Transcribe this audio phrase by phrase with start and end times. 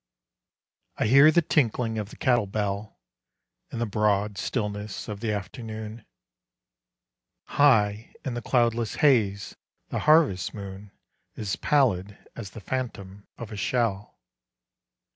[0.97, 2.97] _)I hear the tinkling of the cattle bell,
[3.71, 6.07] In the broad stillness of the afternoon;
[7.45, 9.57] High in the cloudless haze
[9.89, 10.89] the harvest moon
[11.35, 14.17] Is pallid as the phantom of a shell.